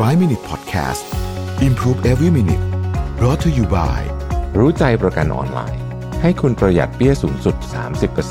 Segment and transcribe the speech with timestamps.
[0.00, 1.04] 5 Minute Podcast
[1.68, 2.64] Improve Every Minute
[3.18, 4.00] brought to you by
[4.58, 5.82] รู้ใจประกันออนไลน์
[6.22, 7.56] ให้คุณประหยัดเปี้ยสูงสุด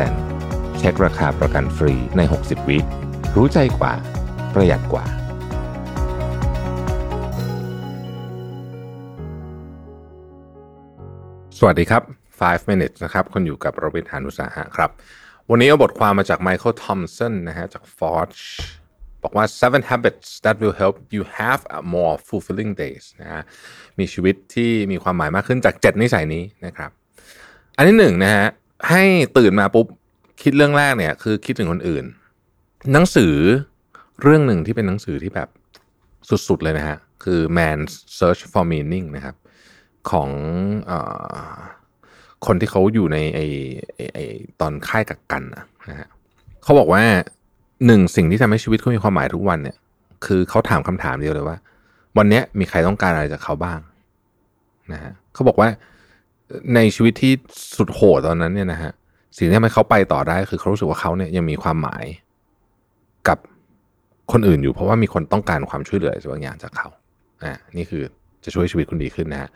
[0.00, 2.78] 30%เช็คราคาประกันฟรีใน 60 วิ
[3.36, 3.92] รู้ใจกว่า
[4.54, 5.04] ประหยัดกว่า
[11.58, 12.02] สวัสดีครับ
[12.36, 14.90] 5 minutes นะครับคุณอยู่กับโรบินหานุสาหะครับ
[15.50, 18.42] วันนี้เอาบทความมาจากไมเคิลทอมสันนะฮะจาก Forge
[19.22, 23.42] บอกว่า seven habits that will help you have a more fulfilling days นะฮะ
[23.98, 26.90] มีชีวิตที่มีความหมายมากขึ้นจาก 7 นิสัยนี้นะครับ
[27.76, 28.46] อันที่หนึ่งนะฮะ
[28.88, 29.02] ให้
[29.38, 29.86] ตื่นมาปุ๊บ
[30.42, 32.04] คิดเรื่องแรกเนี่ยคือคิดถึงคนอื่น
[32.92, 33.34] หนังสือ
[34.22, 35.48] เรื่องหนึ่งที่เป็นหนังสือที่แบบ
[36.48, 37.78] สุดๆเลยนะฮะคือ man
[38.18, 39.36] search for Meaning นะครับ
[40.10, 40.30] ของ
[40.90, 40.92] อ
[42.46, 43.40] คนที่เขาอยู่ในไอ
[43.94, 44.18] ไอไอ
[44.60, 45.42] ตอนค่ายกักกัน
[45.90, 46.08] นะฮะ
[46.62, 47.04] เขาบอกว่า
[47.86, 49.76] หนึ่งสิ่งที่ทำให้ชีวิตเขามีความหมายทุกวันเนี่ย
[50.24, 51.56] คือเขาถามคำถามเดียวเลยว่า
[52.18, 53.78] วันนี้มีใครต้องการอะไรจากเขาบ้าง
[54.92, 55.68] นะฮะเขาบอกว่า
[56.74, 57.32] ในชีวิตที่
[57.76, 58.92] สุดโหดตอนนั้นเนี่ยนะฮะ
[59.36, 62.04] สิ่งที่ทำให้เขาไปต่อได้ คือเขารู้สึกว่าเขาเนี่ยยังมีความหมาย
[63.28, 63.38] กับ
[64.32, 66.88] คนอื่นอยู่เพราะว่ามีคนต้องการความช่วยเหลือบางอย่างจากเขา
[67.44, 68.02] อ่านี่คือ
[68.44, 69.50] จะช่วยชีวิตคุณดีขึ้นนะฮะ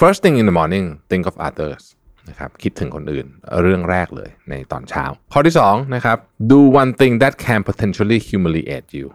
[0.00, 1.82] first thing in the morning think of others
[2.28, 3.26] นะครับคิดถึงคนอื่น
[3.62, 6.18] เรื่องแรกเลยในตอนเช้า ข้อที่2นะครับ
[6.52, 9.06] do one thing that can potentially humiliate you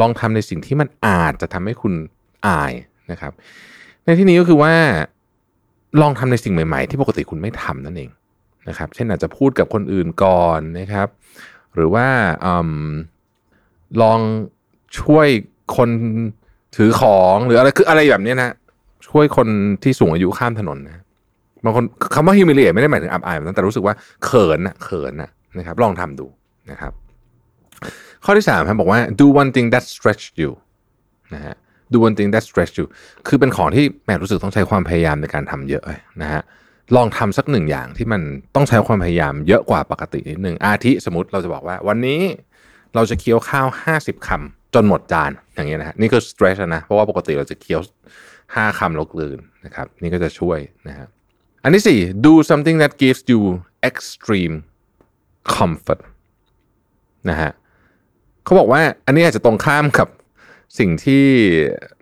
[0.00, 1.94] ลองทำในสิ่งที่มันอาจจะทำให้คุณ
[2.46, 2.72] อาย
[3.10, 3.32] นะครับ
[4.04, 4.74] ในที่นี้ก็คือว่า
[6.00, 8.10] ลองทำในสิ่งใหม่ ๆ ที่ปกติคุณไม่ทำนั่นเอง
[8.68, 11.08] นะครับ เช่นอาจจะพูดกับคนอื่นก่อนนะครับ
[11.74, 12.06] หรือว่า
[12.44, 12.48] อ
[14.02, 14.20] ลอง
[15.00, 15.28] ช่วย
[15.76, 15.90] คน
[16.76, 18.52] ถือของหรืออะไรคืออะไรแบบนี้นะ
[19.08, 19.48] ช่วยคน
[19.82, 20.98] ที่สูงอายุข้ามถนนนะ
[21.64, 26.26] บางคนคำว่า humiliate ไม่ได้หมายถึงอับอายแบบนั้นแต่รู้สึกว่าเขินนะเขินนะนะครับ ลองทำดู
[26.70, 26.92] นะครับ
[28.24, 30.50] ข้อที่สามครับบอกว่า do one thing that stretch you
[31.34, 31.54] นะฮะ
[31.92, 32.86] do one thing that stretch you
[33.28, 35.82] คือเป็นของที่แม่รู้สึกต้องใช้ความพยายามในการทำเยอะ
[36.22, 36.42] นะฮะ
[36.96, 38.22] ลองทำสักหนึ่งอย่างที่มัน
[38.54, 42.20] ต้องใช้ความพยายามเยอะกว่าปกตินิดหนึ่งอาทิสมมติเราจะบอกว่า วันนี้
[42.94, 43.66] เราจะเคี้ยวข้าว
[43.96, 47.80] 50คำจนหมดจานอย่างเงี้ยนะฮะนี่คือ stretch นะ เพราะว่าปกติเราจะเคี้ยว
[48.28, 50.58] 5คำแล้วกลืนนะครับ นี่ก็จะช่วย
[50.88, 51.06] นะฮะ
[51.68, 53.40] อันที่สี่ do something that gives you
[53.90, 54.56] extreme
[55.56, 56.00] comfort
[57.30, 57.50] นะฮะ
[58.44, 60.08] เขาบอกว่าอันนี้อาจจะตรงข้ามกับ
[60.78, 61.24] สิ่งที่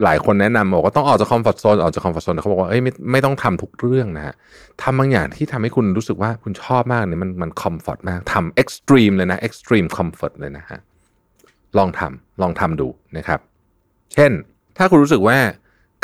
[0.03, 4.34] หลายคนแนะนำบอกว่าต้องออกจาก comfort zone ออกจาก comfort zone เขาบอกว่าเอ้ยไม่ไม่ต้องทำทุกเรื่องนะฮะ
[4.82, 10.78] ทำบางอย่างที่ทำให้คุณรู้สึกว่าคุณชอบมากเนี่ยมันมัน comfort มากทำ extreme เลยนะ extreme comfort เลยนะฮะ
[11.78, 13.41] ลองทำลองทำดูนะครับ
[14.15, 14.31] เช่น
[14.77, 15.38] ถ้าคุณรู้สึกว่า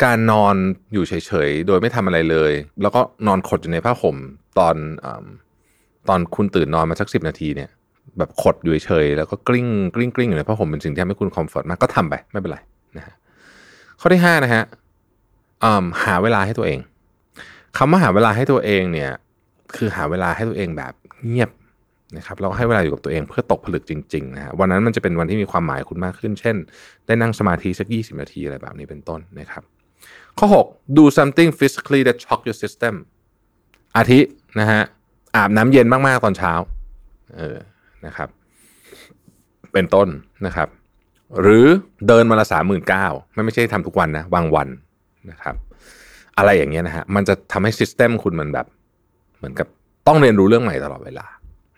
[0.05, 0.55] การนอน
[0.93, 1.13] อยู่เฉ
[1.47, 4.17] ยๆ โดยไม่ทำอะไรเลย แล้วก็นอนขดอยู่ในผ้าห่ม
[4.59, 4.75] ตอน
[5.05, 5.07] อ
[6.09, 7.69] ตอนคุณตื่นนอนมาสักสิบนาทีเนี่ย
[8.17, 12.57] แบบขดอยู่เฉยแล้วก็กลิ้งกลิ้งกลิ้งอยู่ในผ้าห่มเป็นสิ่งที่ทำให้คุณ comfort มากก็ทำไปไม่เป็นไร
[12.97, 13.15] นะฮะ
[13.99, 14.63] ข้อที่ห้านะฮะ
[16.03, 16.79] หาเวลาให้ตัวเอง
[17.77, 19.11] คำว่าหาเวลาให้ตัวเองเนี่ย
[19.75, 20.93] คือหาเวลาให้ตัวเองแบบ
[21.27, 21.49] เงียบ
[22.17, 26.55] นะครับแล้วให้เวลาอยู่กับตัวเองเพื่อตกผลึกจริงๆนะฮะวันนั้นมันจะเป็นวันที่มีความหมายคุณมากขึ้น เช่น
[27.05, 29.63] ได้นั่งสมาธิสักยี่สิบนาทีอะไรแบบนี้เป็นต้นนะครับ
[30.39, 32.93] ข้อ 6 do something physically that shock your system
[33.95, 34.19] อาทิ
[34.59, 34.81] นะฮะ
[35.35, 36.53] อาบน้ำเย็นมาก ๆ ตอนเช้า
[37.37, 37.57] เออ
[38.05, 38.29] นะครับ
[39.73, 40.07] เป็นต้น
[40.45, 40.67] นะครับ
[41.41, 41.65] หรือ
[42.07, 44.67] เดินมาละสามหมื่นเก้าไม่ไม่ใช่ทำทุกวันนะบางวัน
[45.31, 45.55] นะครับ
[46.37, 48.67] อะไรอย่างเงี้ยนะฮะมันจะทำให้ซิสเต็มคุณมันแบบ
[49.37, 49.67] เหมือนกับ
[50.07, 51.25] ต้องเรียนรู้เรื่องใหม่ตลอดเวลา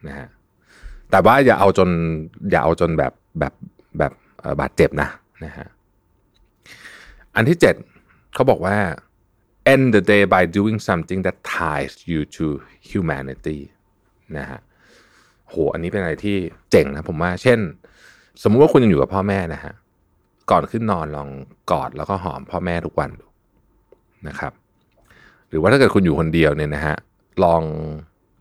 [0.08, 0.28] นะฮะ
[1.12, 1.90] แต่ว่าอย่าเอาจน
[2.52, 3.54] อย่าเอาจนแบบแบบ
[3.98, 4.12] แบบ
[4.60, 5.10] บาดเจ็บนะ
[5.46, 5.66] นะฮะ
[7.36, 7.76] อันที่เจ็ด
[8.36, 8.78] เขาบอกว่า
[9.74, 12.46] end the day by doing something that ties you to
[12.90, 13.60] humanity
[14.38, 14.60] นะฮะ
[15.50, 16.38] โหอันนี้เป็นอะไรที่
[16.72, 17.60] เจ๋งนะผมว่า เช่น
[18.42, 19.74] สมมุติว่าคุณยังอยู่กับพ่อแม่นะฮะ
[20.52, 21.30] ก่อนขึ้นนอนลอง
[21.72, 23.28] กอดแล้วก็หอมพ่อแม่ทุกวันดู
[24.28, 24.54] นะครับ
[25.50, 26.96] หรือว่าถ้าเกิดคุณอยู่คนเดียวเนี่ยนะฮะ
[27.44, 27.64] ลอง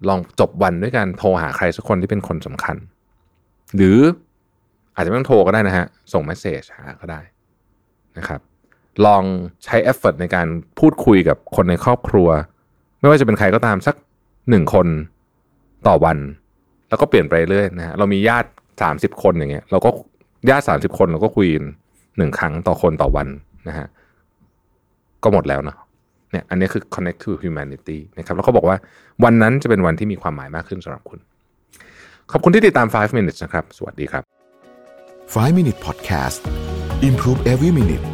[0.09, 2.77] ลองจบวันด้วยการโทรหาใครสักคนที่เป็นคนสำคัญ
[3.77, 3.99] หรือ
[4.95, 7.21] อาจจะไม่ต้องโทรก็ได้นะฮะส่ง message หาก็ได้
[8.19, 8.41] นะครับ
[9.07, 9.23] ลอง
[9.65, 10.47] ใช้ effort ในการ
[10.79, 12.29] พูดคุยกับคนในครอบครัว
[13.01, 13.95] ไม่ว่าจะเป็นใครก็ตามสัก
[14.51, 14.87] หนึ่งคน
[15.87, 16.19] ต่อวัน
[16.89, 18.49] แล้วก็เปลี่ยนไปเรื่อยนะฮะเรามีญาติ
[18.83, 19.91] สามสิบคนอย่างเงี้ยเราก็
[20.51, 21.49] ญาติสามสิบคนเราก็คุย
[22.19, 23.29] หนึ่งครั้งต่อคนต่อวัน
[23.69, 23.87] นะฮะ
[25.23, 25.77] ก็หมดแล้วเนาะ
[26.31, 28.77] เนี่ยอันนี้คือ connect to humanity นะครับแล้วเขาบอกว่า
[29.25, 31.19] วันนั้นจะเป็นวันที่มีความหมายมากขึ้นสำหรับคุณ
[32.33, 34.23] ขอบคุณที่ติดตาม 5 minutes นะครับ สวัสดีครับ
[35.35, 36.41] 5 Minute Podcast
[37.09, 38.14] Improve Every Minute